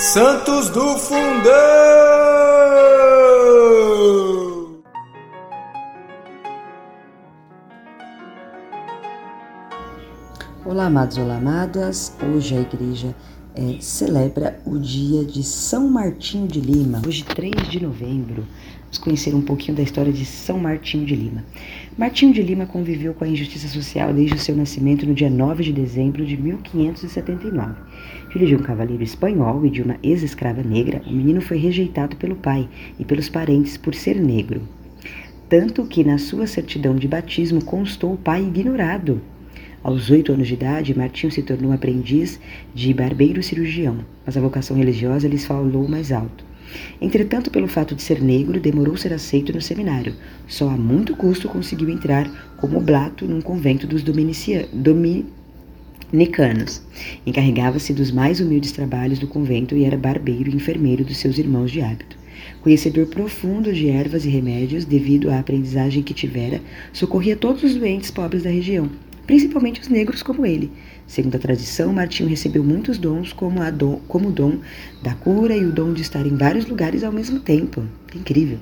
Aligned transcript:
Santos 0.00 0.70
do 0.70 0.96
Fundão! 0.96 1.52
Olá, 10.64 10.86
amados, 10.86 11.18
olá, 11.18 11.36
amadas. 11.36 12.16
Hoje 12.34 12.56
a 12.56 12.60
igreja 12.62 13.14
é, 13.54 13.76
celebra 13.80 14.60
o 14.64 14.78
dia 14.78 15.24
de 15.24 15.42
São 15.42 15.88
Martinho 15.88 16.46
de 16.46 16.60
Lima. 16.60 17.02
Hoje, 17.06 17.24
3 17.24 17.68
de 17.68 17.82
novembro, 17.82 18.46
vamos 18.82 18.98
conhecer 18.98 19.34
um 19.34 19.42
pouquinho 19.42 19.76
da 19.76 19.82
história 19.82 20.12
de 20.12 20.24
São 20.24 20.58
Martinho 20.58 21.04
de 21.04 21.14
Lima. 21.14 21.44
Martinho 21.98 22.32
de 22.32 22.42
Lima 22.42 22.66
conviveu 22.66 23.12
com 23.12 23.24
a 23.24 23.28
injustiça 23.28 23.68
social 23.68 24.12
desde 24.12 24.36
o 24.36 24.38
seu 24.38 24.56
nascimento 24.56 25.06
no 25.06 25.14
dia 25.14 25.30
9 25.30 25.64
de 25.64 25.72
dezembro 25.72 26.24
de 26.24 26.36
1579. 26.36 27.74
Filho 28.30 28.46
de 28.46 28.56
um 28.56 28.62
cavaleiro 28.62 29.02
espanhol 29.02 29.64
e 29.66 29.70
de 29.70 29.82
uma 29.82 29.96
ex-escrava 30.02 30.62
negra, 30.62 31.02
o 31.06 31.12
menino 31.12 31.40
foi 31.40 31.58
rejeitado 31.58 32.16
pelo 32.16 32.36
pai 32.36 32.68
e 32.98 33.04
pelos 33.04 33.28
parentes 33.28 33.76
por 33.76 33.94
ser 33.94 34.16
negro. 34.16 34.62
Tanto 35.48 35.84
que 35.84 36.04
na 36.04 36.16
sua 36.16 36.46
certidão 36.46 36.94
de 36.94 37.08
batismo 37.08 37.64
constou 37.64 38.12
o 38.14 38.16
pai 38.16 38.42
ignorado. 38.42 39.20
Aos 39.82 40.10
oito 40.10 40.30
anos 40.30 40.46
de 40.46 40.52
idade, 40.52 40.96
Martinho 40.96 41.32
se 41.32 41.42
tornou 41.42 41.72
aprendiz 41.72 42.38
de 42.74 42.92
barbeiro 42.92 43.42
cirurgião, 43.42 44.04
mas 44.26 44.36
a 44.36 44.40
vocação 44.40 44.76
religiosa 44.76 45.26
lhes 45.26 45.46
falou 45.46 45.88
mais 45.88 46.12
alto. 46.12 46.44
Entretanto, 47.00 47.50
pelo 47.50 47.66
fato 47.66 47.94
de 47.94 48.02
ser 48.02 48.20
negro, 48.20 48.60
demorou 48.60 48.94
ser 48.98 49.14
aceito 49.14 49.54
no 49.54 49.62
seminário. 49.62 50.14
Só 50.46 50.68
a 50.68 50.76
muito 50.76 51.16
custo 51.16 51.48
conseguiu 51.48 51.88
entrar 51.88 52.30
como 52.58 52.76
oblato 52.76 53.24
num 53.24 53.40
convento 53.40 53.86
dos 53.86 54.02
dominicanos. 54.02 56.82
Encarregava-se 57.26 57.94
dos 57.94 58.10
mais 58.10 58.38
humildes 58.38 58.72
trabalhos 58.72 59.18
do 59.18 59.26
convento 59.26 59.74
e 59.74 59.84
era 59.84 59.96
barbeiro 59.96 60.50
e 60.50 60.54
enfermeiro 60.54 61.04
dos 61.04 61.16
seus 61.16 61.38
irmãos 61.38 61.70
de 61.70 61.80
hábito. 61.80 62.18
Conhecedor 62.60 63.06
profundo 63.06 63.72
de 63.72 63.88
ervas 63.88 64.26
e 64.26 64.28
remédios, 64.28 64.84
devido 64.84 65.30
à 65.30 65.38
aprendizagem 65.38 66.02
que 66.02 66.12
tivera, 66.12 66.60
socorria 66.92 67.34
todos 67.34 67.62
os 67.62 67.74
doentes 67.74 68.10
pobres 68.10 68.42
da 68.42 68.50
região 68.50 68.90
principalmente 69.30 69.80
os 69.80 69.86
negros 69.86 70.24
como 70.24 70.44
ele. 70.44 70.72
Segundo 71.06 71.36
a 71.36 71.38
tradição, 71.38 71.92
Martinho 71.92 72.28
recebeu 72.28 72.64
muitos 72.64 72.98
dons, 72.98 73.32
como, 73.32 73.62
a 73.62 73.70
dom, 73.70 74.00
como 74.08 74.28
o 74.28 74.32
dom 74.32 74.58
da 75.04 75.14
cura 75.14 75.56
e 75.56 75.64
o 75.64 75.70
dom 75.70 75.92
de 75.92 76.02
estar 76.02 76.26
em 76.26 76.36
vários 76.36 76.66
lugares 76.66 77.04
ao 77.04 77.12
mesmo 77.12 77.38
tempo. 77.38 77.84
Incrível. 78.12 78.58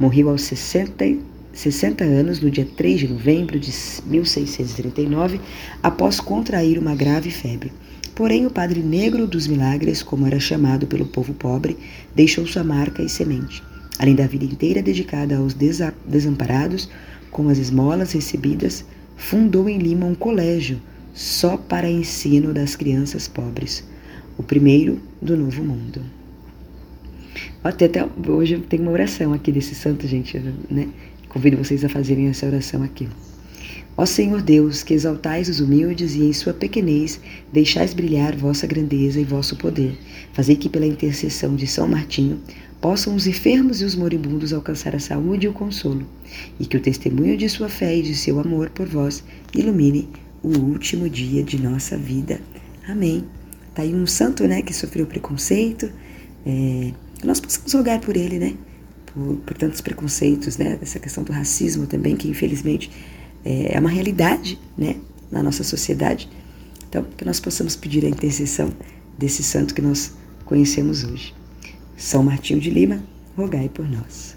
Morreu 0.00 0.28
aos 0.28 0.42
60, 0.42 1.18
60 1.52 2.02
anos, 2.02 2.40
no 2.40 2.50
dia 2.50 2.66
3 2.76 2.98
de 2.98 3.08
novembro 3.12 3.60
de 3.60 3.70
1639, 4.04 5.40
após 5.80 6.18
contrair 6.18 6.80
uma 6.80 6.96
grave 6.96 7.30
febre. 7.30 7.70
Porém, 8.12 8.44
o 8.44 8.50
Padre 8.50 8.80
Negro 8.80 9.24
dos 9.24 9.46
Milagres, 9.46 10.02
como 10.02 10.26
era 10.26 10.40
chamado 10.40 10.84
pelo 10.84 11.06
povo 11.06 11.32
pobre, 11.32 11.78
deixou 12.12 12.44
sua 12.44 12.64
marca 12.64 13.04
e 13.04 13.08
semente. 13.08 13.62
Além 14.00 14.16
da 14.16 14.26
vida 14.26 14.44
inteira 14.44 14.82
dedicada 14.82 15.36
aos 15.36 15.54
desamparados, 15.54 16.90
com 17.30 17.48
as 17.48 17.58
esmolas 17.58 18.10
recebidas, 18.10 18.84
fundou 19.16 19.68
em 19.68 19.78
Lima 19.78 20.06
um 20.06 20.14
colégio 20.14 20.80
só 21.14 21.56
para 21.56 21.90
ensino 21.90 22.52
das 22.52 22.74
crianças 22.74 23.28
pobres, 23.28 23.84
o 24.38 24.42
primeiro 24.42 25.00
do 25.20 25.36
Novo 25.36 25.62
Mundo. 25.62 26.02
Até, 27.62 27.84
até 27.84 28.06
hoje 28.26 28.58
tem 28.68 28.80
uma 28.80 28.90
oração 28.90 29.32
aqui 29.32 29.52
desse 29.52 29.74
santo, 29.74 30.06
gente, 30.06 30.38
né? 30.70 30.88
Convido 31.28 31.56
vocês 31.56 31.84
a 31.84 31.88
fazerem 31.88 32.28
essa 32.28 32.46
oração 32.46 32.82
aqui. 32.82 33.08
Ó 33.96 34.06
Senhor 34.06 34.40
Deus, 34.42 34.82
que 34.82 34.94
exaltais 34.94 35.48
os 35.48 35.60
humildes 35.60 36.14
e 36.14 36.24
em 36.24 36.32
sua 36.32 36.54
pequenez 36.54 37.20
deixais 37.52 37.92
brilhar 37.92 38.34
vossa 38.34 38.66
grandeza 38.66 39.20
e 39.20 39.24
vosso 39.24 39.56
poder, 39.56 39.98
fazei 40.32 40.56
que 40.56 40.68
pela 40.68 40.86
intercessão 40.86 41.54
de 41.54 41.66
São 41.66 41.86
Martinho 41.86 42.40
possam 42.82 43.14
os 43.14 43.28
enfermos 43.28 43.80
e 43.80 43.84
os 43.84 43.94
moribundos 43.94 44.52
alcançar 44.52 44.96
a 44.96 44.98
saúde 44.98 45.46
e 45.46 45.48
o 45.48 45.52
consolo, 45.52 46.04
e 46.58 46.66
que 46.66 46.76
o 46.76 46.80
testemunho 46.80 47.36
de 47.36 47.48
sua 47.48 47.68
fé 47.68 47.96
e 47.96 48.02
de 48.02 48.16
seu 48.16 48.40
amor 48.40 48.70
por 48.70 48.88
vós 48.88 49.22
ilumine 49.54 50.08
o 50.42 50.48
último 50.58 51.08
dia 51.08 51.44
de 51.44 51.62
nossa 51.62 51.96
vida. 51.96 52.40
Amém. 52.88 53.24
Tá 53.72 53.82
aí 53.82 53.94
um 53.94 54.04
santo, 54.04 54.48
né, 54.48 54.62
que 54.62 54.74
sofreu 54.74 55.06
preconceito, 55.06 55.90
é, 56.44 56.92
nós 57.22 57.38
possamos 57.38 57.72
rogar 57.72 58.00
por 58.00 58.16
ele, 58.16 58.40
né, 58.40 58.54
por, 59.06 59.36
por, 59.36 59.56
tantos 59.56 59.80
preconceitos, 59.80 60.58
né, 60.58 60.76
essa 60.82 60.98
questão 60.98 61.22
do 61.22 61.32
racismo 61.32 61.86
também, 61.86 62.16
que 62.16 62.28
infelizmente 62.28 62.90
é, 63.44 63.76
é 63.76 63.80
uma 63.80 63.90
realidade, 63.90 64.58
né, 64.76 64.96
na 65.30 65.40
nossa 65.40 65.62
sociedade. 65.62 66.28
Então, 66.88 67.06
que 67.16 67.24
nós 67.24 67.38
possamos 67.38 67.76
pedir 67.76 68.04
a 68.04 68.08
intercessão 68.08 68.72
desse 69.16 69.44
santo 69.44 69.72
que 69.72 69.80
nós 69.80 70.12
conhecemos 70.44 71.04
hoje. 71.04 71.32
São 72.02 72.20
Martinho 72.20 72.58
de 72.58 72.68
Lima, 72.68 73.00
rogai 73.36 73.68
por 73.68 73.88
nós. 73.88 74.36